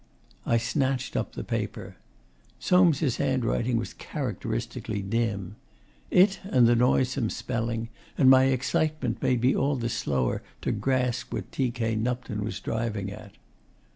[0.47, 1.95] I snatched the paper.
[2.57, 5.57] Soames' handwriting was characteristically dim.
[6.09, 11.31] It, and the noisome spelling, and my excitement, made me all the slower to grasp
[11.31, 11.69] what T.
[11.69, 11.95] K.
[11.95, 13.33] Nupton was driving at.